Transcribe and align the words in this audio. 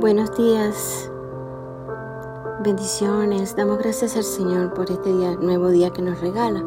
Buenos 0.00 0.36
días, 0.36 1.10
bendiciones. 2.62 3.56
Damos 3.56 3.78
gracias 3.78 4.16
al 4.16 4.22
Señor 4.22 4.72
por 4.72 4.88
este 4.88 5.12
día, 5.12 5.34
nuevo 5.34 5.70
día 5.70 5.90
que 5.90 6.02
nos 6.02 6.20
regala. 6.20 6.60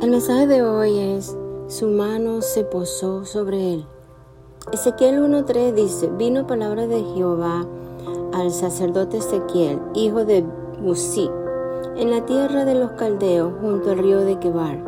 El 0.00 0.10
mensaje 0.10 0.46
de 0.46 0.62
hoy 0.62 0.98
es, 0.98 1.36
su 1.66 1.88
mano 1.88 2.40
se 2.40 2.64
posó 2.64 3.26
sobre 3.26 3.74
él. 3.74 3.86
Ezequiel 4.72 5.20
1.3 5.20 5.74
dice, 5.74 6.10
vino 6.16 6.46
palabra 6.46 6.86
de 6.86 7.04
Jehová 7.14 7.66
al 8.32 8.50
sacerdote 8.50 9.18
Ezequiel, 9.18 9.82
hijo 9.92 10.24
de 10.24 10.42
Buzi, 10.80 11.30
en 11.96 12.10
la 12.10 12.24
tierra 12.24 12.64
de 12.64 12.76
los 12.76 12.92
caldeos, 12.92 13.52
junto 13.60 13.90
al 13.90 13.98
río 13.98 14.20
de 14.20 14.38
Quebar. 14.38 14.82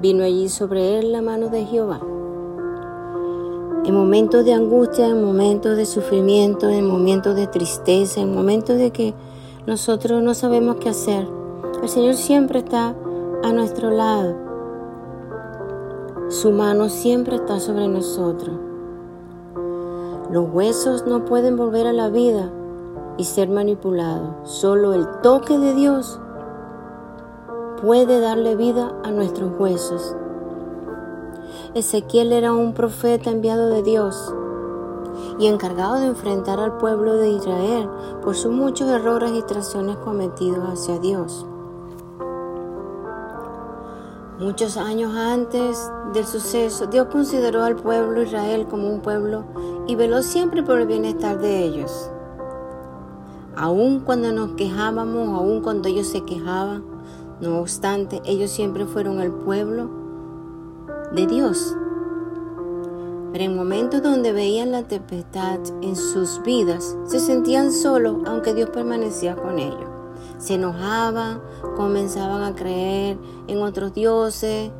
Vino 0.00 0.24
allí 0.24 0.48
sobre 0.48 0.98
él 0.98 1.12
la 1.12 1.20
mano 1.20 1.50
de 1.50 1.66
Jehová 1.66 2.00
en 3.84 3.94
momentos 3.94 4.44
de 4.44 4.52
angustia, 4.52 5.06
en 5.06 5.24
momentos 5.24 5.76
de 5.76 5.86
sufrimiento, 5.86 6.68
en 6.68 6.86
momentos 6.86 7.34
de 7.34 7.46
tristeza, 7.46 8.20
en 8.20 8.34
momentos 8.34 8.76
de 8.76 8.90
que 8.90 9.14
nosotros 9.66 10.22
no 10.22 10.34
sabemos 10.34 10.76
qué 10.76 10.90
hacer. 10.90 11.26
El 11.82 11.88
Señor 11.88 12.14
siempre 12.14 12.58
está 12.58 12.94
a 13.42 13.52
nuestro 13.52 13.90
lado. 13.90 14.34
Su 16.28 16.52
mano 16.52 16.88
siempre 16.88 17.36
está 17.36 17.58
sobre 17.58 17.88
nosotros. 17.88 18.56
Los 20.30 20.48
huesos 20.52 21.06
no 21.06 21.24
pueden 21.24 21.56
volver 21.56 21.86
a 21.86 21.92
la 21.92 22.08
vida 22.08 22.50
y 23.16 23.24
ser 23.24 23.48
manipulados. 23.48 24.48
Solo 24.48 24.94
el 24.94 25.06
toque 25.22 25.58
de 25.58 25.74
Dios 25.74 26.20
puede 27.82 28.20
darle 28.20 28.56
vida 28.56 28.92
a 29.02 29.10
nuestros 29.10 29.58
huesos. 29.58 30.14
Ezequiel 31.72 32.32
era 32.32 32.52
un 32.52 32.74
profeta 32.74 33.30
enviado 33.30 33.68
de 33.68 33.84
Dios 33.84 34.34
y 35.38 35.46
encargado 35.46 36.00
de 36.00 36.06
enfrentar 36.06 36.58
al 36.58 36.78
pueblo 36.78 37.14
de 37.14 37.30
Israel 37.30 37.88
por 38.24 38.34
sus 38.34 38.50
muchos 38.50 38.90
errores 38.90 39.30
y 39.36 39.42
traiciones 39.42 39.96
cometidos 39.98 40.68
hacia 40.68 40.98
Dios. 40.98 41.46
Muchos 44.40 44.76
años 44.76 45.14
antes 45.14 45.78
del 46.12 46.26
suceso, 46.26 46.86
Dios 46.86 47.06
consideró 47.06 47.62
al 47.62 47.76
pueblo 47.76 48.22
Israel 48.22 48.66
como 48.68 48.88
un 48.88 49.00
pueblo 49.00 49.44
y 49.86 49.94
veló 49.94 50.22
siempre 50.22 50.64
por 50.64 50.80
el 50.80 50.88
bienestar 50.88 51.38
de 51.38 51.62
ellos. 51.62 52.10
Aun 53.54 54.00
cuando 54.00 54.32
nos 54.32 54.52
quejábamos, 54.52 55.38
aun 55.38 55.60
cuando 55.60 55.88
ellos 55.88 56.08
se 56.08 56.22
quejaban, 56.22 56.82
no 57.40 57.60
obstante, 57.60 58.20
ellos 58.24 58.50
siempre 58.50 58.86
fueron 58.86 59.20
el 59.20 59.30
pueblo 59.30 59.99
de 61.14 61.26
Dios. 61.26 61.76
Pero 63.32 63.44
en 63.44 63.56
momentos 63.56 64.02
donde 64.02 64.32
veían 64.32 64.72
la 64.72 64.82
tempestad 64.82 65.60
en 65.82 65.94
sus 65.94 66.42
vidas, 66.42 66.96
se 67.06 67.20
sentían 67.20 67.72
solos 67.72 68.16
aunque 68.26 68.54
Dios 68.54 68.70
permanecía 68.70 69.36
con 69.36 69.58
ellos. 69.58 69.88
Se 70.38 70.54
enojaban, 70.54 71.40
comenzaban 71.76 72.42
a 72.42 72.54
creer 72.54 73.18
en 73.46 73.58
otros 73.58 73.92
dioses 73.94 74.70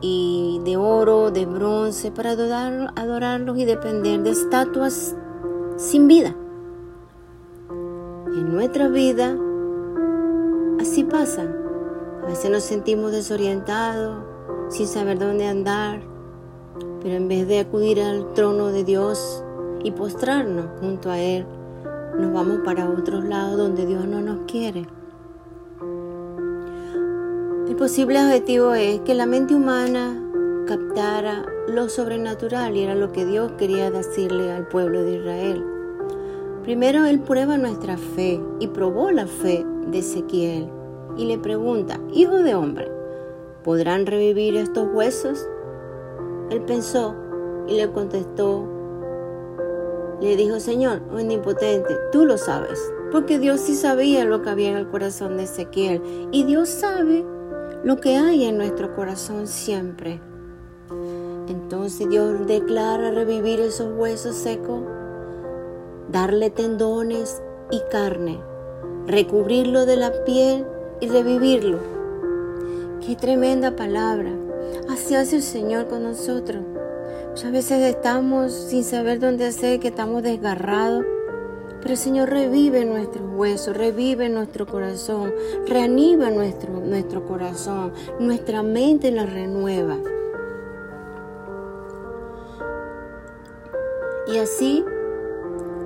y 0.00 0.60
de 0.64 0.76
oro, 0.76 1.30
de 1.30 1.46
bronce, 1.46 2.10
para 2.10 2.32
adorarlos 2.32 3.56
y 3.56 3.64
depender 3.64 4.22
de 4.22 4.30
estatuas 4.30 5.16
sin 5.76 6.08
vida. 6.08 6.34
En 7.70 8.52
nuestra 8.52 8.88
vida 8.88 9.36
así 10.80 11.04
pasa. 11.04 11.46
A 12.22 12.26
veces 12.26 12.50
nos 12.50 12.64
sentimos 12.64 13.12
desorientados, 13.12 14.24
sin 14.68 14.86
saber 14.86 15.18
dónde 15.18 15.46
andar, 15.46 16.00
pero 17.02 17.14
en 17.16 17.28
vez 17.28 17.46
de 17.46 17.60
acudir 17.60 18.00
al 18.00 18.32
trono 18.32 18.68
de 18.68 18.84
Dios 18.84 19.44
y 19.82 19.90
postrarnos 19.90 20.66
junto 20.80 21.10
a 21.10 21.18
Él, 21.18 21.46
nos 22.18 22.32
vamos 22.32 22.60
para 22.64 22.88
otros 22.88 23.24
lados 23.24 23.58
donde 23.58 23.86
Dios 23.86 24.06
no 24.06 24.20
nos 24.20 24.40
quiere. 24.46 24.86
El 27.68 27.76
posible 27.76 28.22
objetivo 28.22 28.74
es 28.74 29.00
que 29.00 29.14
la 29.14 29.26
mente 29.26 29.54
humana 29.54 30.20
captara 30.66 31.44
lo 31.68 31.88
sobrenatural 31.88 32.76
y 32.76 32.82
era 32.82 32.94
lo 32.94 33.12
que 33.12 33.26
Dios 33.26 33.52
quería 33.58 33.90
decirle 33.90 34.52
al 34.52 34.68
pueblo 34.68 35.02
de 35.02 35.16
Israel. 35.16 35.64
Primero 36.62 37.04
Él 37.04 37.20
prueba 37.20 37.58
nuestra 37.58 37.96
fe 37.96 38.40
y 38.60 38.68
probó 38.68 39.10
la 39.10 39.26
fe 39.26 39.66
de 39.88 39.98
Ezequiel 39.98 40.70
y 41.16 41.26
le 41.26 41.38
pregunta, 41.38 42.00
hijo 42.12 42.36
de 42.36 42.54
hombre, 42.54 42.90
¿podrán 43.64 44.04
revivir 44.04 44.56
estos 44.56 44.86
huesos? 44.92 45.48
Él 46.50 46.60
pensó 46.62 47.16
y 47.66 47.76
le 47.76 47.90
contestó, 47.90 48.68
le 50.20 50.36
dijo, 50.36 50.60
Señor, 50.60 51.00
omnipotente, 51.10 51.96
tú 52.12 52.26
lo 52.26 52.36
sabes, 52.36 52.78
porque 53.10 53.38
Dios 53.38 53.60
sí 53.60 53.74
sabía 53.74 54.26
lo 54.26 54.42
que 54.42 54.50
había 54.50 54.70
en 54.70 54.76
el 54.76 54.88
corazón 54.88 55.38
de 55.38 55.44
Ezequiel 55.44 56.28
y 56.30 56.44
Dios 56.44 56.68
sabe 56.68 57.24
lo 57.82 57.96
que 57.96 58.16
hay 58.16 58.44
en 58.44 58.58
nuestro 58.58 58.94
corazón 58.94 59.46
siempre. 59.46 60.20
Entonces 61.48 62.08
Dios 62.08 62.46
declara 62.46 63.10
revivir 63.10 63.60
esos 63.60 63.96
huesos 63.96 64.36
secos, 64.36 64.82
darle 66.10 66.50
tendones 66.50 67.42
y 67.70 67.80
carne, 67.90 68.40
recubrirlo 69.06 69.86
de 69.86 69.96
la 69.96 70.12
piel 70.24 70.66
y 71.00 71.08
revivirlo 71.08 71.93
Qué 73.00 73.16
tremenda 73.16 73.76
palabra. 73.76 74.30
Así 74.88 75.14
hace 75.14 75.36
el 75.36 75.42
Señor 75.42 75.88
con 75.88 76.02
nosotros. 76.02 76.62
Muchas 77.30 77.52
veces 77.52 77.82
estamos 77.82 78.52
sin 78.52 78.84
saber 78.84 79.18
dónde 79.18 79.46
hacer, 79.46 79.80
que 79.80 79.88
estamos 79.88 80.22
desgarrados. 80.22 81.04
Pero 81.80 81.92
el 81.92 81.98
Señor 81.98 82.30
revive 82.30 82.84
nuestros 82.84 83.28
huesos, 83.34 83.76
revive 83.76 84.28
nuestro 84.28 84.66
corazón, 84.66 85.34
reanima 85.66 86.30
nuestro, 86.30 86.80
nuestro 86.80 87.26
corazón, 87.26 87.92
nuestra 88.18 88.62
mente 88.62 89.10
la 89.10 89.26
renueva. 89.26 89.98
Y 94.32 94.38
así 94.38 94.84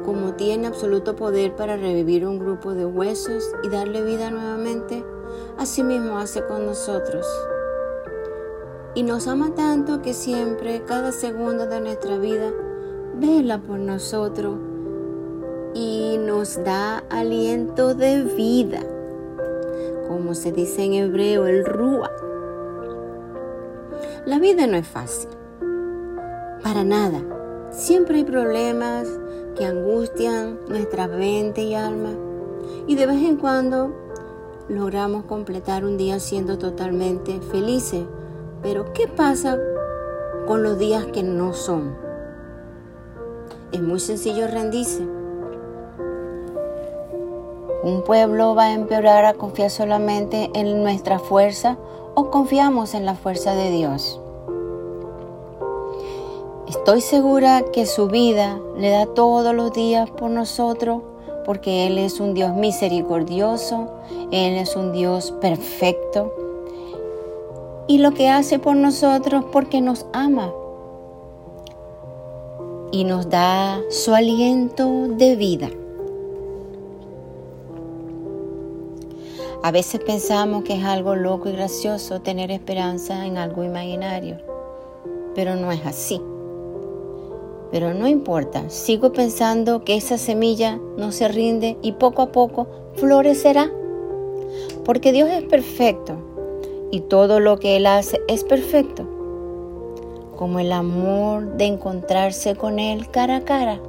como 0.05 0.35
tiene 0.35 0.69
absoluto 0.69 1.17
poder 1.17 1.55
para 1.57 1.77
revivir 1.77 2.27
un 2.27 2.39
grupo 2.39 2.75
de 2.75 2.87
huesos 2.87 3.51
y 3.63 3.69
darle 3.69 4.03
vida 4.03 4.31
nuevamente, 4.31 5.05
así 5.59 5.83
mismo 5.83 6.19
hace 6.19 6.45
con 6.45 6.65
nosotros. 6.67 7.27
Y 8.95 9.03
nos 9.03 9.29
ama 9.29 9.55
tanto 9.55 10.01
que 10.01 10.15
siempre, 10.15 10.83
cada 10.87 11.13
segundo 11.13 11.67
de 11.67 11.81
nuestra 11.81 12.17
vida, 12.19 12.51
vela 13.17 13.59
por 13.59 13.79
nosotros 13.79 14.57
y 15.75 16.19
nos 16.19 16.63
da 16.65 17.05
aliento 17.11 17.95
de 17.95 18.23
vida, 18.23 18.81
como 20.09 20.35
se 20.35 20.53
dice 20.53 20.85
en 20.85 20.95
hebreo, 20.95 21.47
el 21.47 21.65
rúa. 21.65 22.11
La 24.25 24.39
vida 24.39 24.67
no 24.67 24.77
es 24.77 24.87
fácil, 24.87 25.31
para 26.63 26.85
nada. 26.85 27.21
Siempre 27.71 28.17
hay 28.17 28.25
problemas 28.25 29.07
que 29.57 29.65
angustian 29.65 30.59
nuestra 30.69 31.07
mente 31.09 31.63
y 31.63 31.75
alma. 31.75 32.11
Y 32.87 32.95
de 32.95 33.07
vez 33.07 33.23
en 33.23 33.37
cuando 33.37 33.95
logramos 34.69 35.25
completar 35.25 35.85
un 35.85 35.97
día 35.97 36.21
siendo 36.21 36.59
totalmente 36.59 37.41
felices. 37.41 38.05
Pero 38.63 38.93
¿qué 38.93 39.09
pasa 39.09 39.59
con 40.47 40.63
los 40.63 40.79
días 40.79 41.07
que 41.07 41.23
no 41.23 41.53
son? 41.53 41.97
Es 43.73 43.81
muy 43.81 44.01
sencillo 44.01 44.47
rendirse. 44.49 45.07
Un 47.83 48.03
pueblo 48.05 48.55
va 48.55 48.65
a 48.65 48.75
empeorar 48.75 49.25
a 49.25 49.35
confiar 49.35 49.71
solamente 49.71 50.51
en 50.55 50.83
nuestra 50.83 51.19
fuerza 51.19 51.79
o 52.15 52.31
confiamos 52.31 52.95
en 52.95 53.07
la 53.07 53.15
fuerza 53.15 53.55
de 53.55 53.71
Dios. 53.71 54.21
Estoy 56.67 57.01
segura 57.01 57.63
que 57.73 57.87
su 57.87 58.09
vida 58.09 58.59
le 58.77 58.91
da 58.91 59.07
todos 59.07 59.55
los 59.55 59.73
días 59.73 60.11
por 60.11 60.31
nosotros 60.31 61.03
porque 61.49 61.87
Él 61.87 61.97
es 61.97 62.21
un 62.21 62.35
Dios 62.35 62.55
misericordioso, 62.55 63.89
Él 64.31 64.59
es 64.59 64.77
un 64.77 64.93
Dios 64.93 65.33
perfecto. 65.41 66.31
Y 67.87 67.97
lo 67.97 68.13
que 68.13 68.29
hace 68.29 68.59
por 68.59 68.77
nosotros 68.77 69.47
porque 69.51 69.81
nos 69.81 70.05
ama 70.13 70.53
y 72.93 73.05
nos 73.05 73.31
da 73.31 73.81
su 73.89 74.15
aliento 74.15 75.09
de 75.09 75.37
vida. 75.37 75.71
A 79.63 79.71
veces 79.71 80.03
pensamos 80.03 80.65
que 80.65 80.75
es 80.75 80.85
algo 80.85 81.17
loco 81.17 81.49
y 81.49 81.53
gracioso 81.53 82.21
tener 82.21 82.51
esperanza 82.51 83.25
en 83.25 83.39
algo 83.39 83.65
imaginario, 83.65 84.37
pero 85.35 85.57
no 85.57 85.73
es 85.73 85.81
así. 85.87 86.21
Pero 87.71 87.93
no 87.93 88.09
importa, 88.09 88.71
sigo 88.71 89.13
pensando 89.13 89.85
que 89.85 89.97
esa 89.97 90.17
semilla 90.17 90.79
no 90.97 91.13
se 91.13 91.29
rinde 91.29 91.77
y 91.83 91.93
poco 91.93 92.23
a 92.23 92.33
poco 92.33 92.67
florecerá. 92.95 93.71
Porque 94.85 95.13
Dios 95.13 95.29
es 95.29 95.45
perfecto 95.45 96.17
y 96.91 97.01
todo 97.01 97.41
lo 97.41 97.59
que 97.59 97.77
Él 97.77 97.87
hace 97.87 98.21
es 98.29 98.45
perfecto. 98.45 99.07
Como 100.37 100.61
el 100.61 100.73
amor 100.73 101.57
de 101.57 101.67
encontrarse 101.67 102.55
con 102.55 102.79
Él 102.79 103.11
cara 103.11 103.37
a 103.37 103.45
cara 103.45 103.81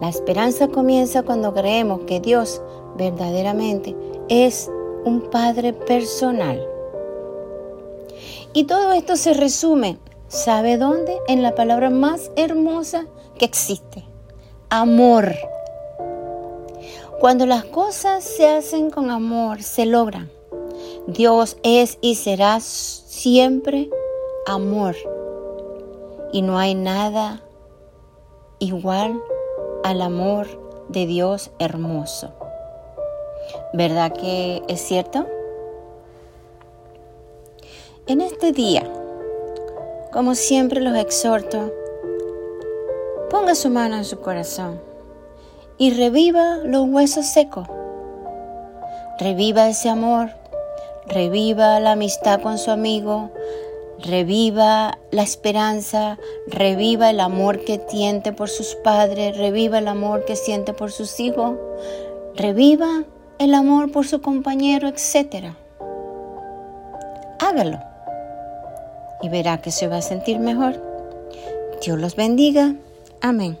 La 0.00 0.08
esperanza 0.08 0.68
comienza 0.68 1.24
cuando 1.24 1.52
creemos 1.52 2.02
que 2.02 2.20
Dios 2.20 2.62
verdaderamente 2.96 3.94
es 4.28 4.70
un 5.04 5.22
Padre 5.30 5.72
personal. 5.72 6.64
Y 8.52 8.64
todo 8.64 8.92
esto 8.92 9.16
se 9.16 9.34
resume, 9.34 9.98
¿sabe 10.30 10.78
dónde? 10.78 11.18
En 11.26 11.42
la 11.42 11.54
palabra 11.54 11.90
más 11.90 12.30
hermosa 12.36 13.06
que 13.36 13.44
existe, 13.44 14.04
amor. 14.70 15.34
Cuando 17.18 17.44
las 17.44 17.64
cosas 17.64 18.24
se 18.24 18.48
hacen 18.48 18.90
con 18.90 19.10
amor, 19.10 19.62
se 19.62 19.84
logran. 19.84 20.30
Dios 21.06 21.58
es 21.62 21.98
y 22.00 22.14
será 22.14 22.60
siempre 22.60 23.90
amor. 24.46 24.96
Y 26.32 26.42
no 26.42 26.58
hay 26.58 26.74
nada 26.74 27.42
igual 28.60 29.20
al 29.82 30.00
amor 30.00 30.46
de 30.88 31.06
Dios 31.06 31.50
hermoso. 31.58 32.30
¿Verdad 33.72 34.12
que 34.12 34.62
es 34.68 34.80
cierto? 34.80 35.26
En 38.06 38.20
este 38.20 38.52
día, 38.52 38.89
como 40.12 40.34
siempre 40.34 40.80
los 40.80 40.96
exhorto, 40.96 41.72
ponga 43.30 43.54
su 43.54 43.70
mano 43.70 43.96
en 43.96 44.04
su 44.04 44.20
corazón 44.20 44.80
y 45.78 45.92
reviva 45.92 46.58
los 46.64 46.88
huesos 46.88 47.26
secos. 47.26 47.68
Reviva 49.18 49.68
ese 49.68 49.88
amor, 49.88 50.30
reviva 51.06 51.78
la 51.78 51.92
amistad 51.92 52.40
con 52.40 52.58
su 52.58 52.70
amigo, 52.70 53.30
reviva 53.98 54.98
la 55.10 55.22
esperanza, 55.22 56.18
reviva 56.46 57.10
el 57.10 57.20
amor 57.20 57.64
que 57.64 57.80
siente 57.88 58.32
por 58.32 58.48
sus 58.48 58.74
padres, 58.76 59.36
reviva 59.36 59.78
el 59.78 59.88
amor 59.88 60.24
que 60.24 60.36
siente 60.36 60.72
por 60.72 60.90
sus 60.90 61.20
hijos, 61.20 61.56
reviva 62.34 63.04
el 63.38 63.54
amor 63.54 63.92
por 63.92 64.06
su 64.06 64.20
compañero, 64.20 64.88
etc. 64.88 65.54
Hágalo 67.38 67.89
y 69.22 69.28
verá 69.28 69.60
que 69.60 69.70
se 69.70 69.88
va 69.88 69.98
a 69.98 70.02
sentir 70.02 70.38
mejor. 70.38 70.80
Dios 71.82 71.98
los 71.98 72.16
bendiga. 72.16 72.74
Amén. 73.20 73.58